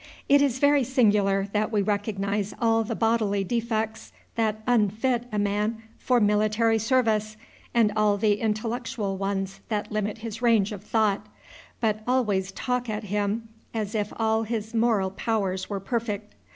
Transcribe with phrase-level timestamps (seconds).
[0.27, 5.83] It is very singular that we recognize all the bodily defects that unfit a man
[5.99, 7.37] for military service,
[7.71, 11.27] and all the intellectual ones that limit his range of thought,
[11.79, 16.33] but always talk at him as if all his moral powers were perfect.